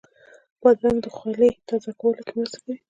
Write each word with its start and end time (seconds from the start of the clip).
بادرنګ 0.61 0.97
د 1.01 1.07
خولې 1.15 1.49
تازه 1.67 1.91
کولو 2.01 2.21
کې 2.27 2.33
مرسته 2.39 2.57
کوي. 2.63 2.75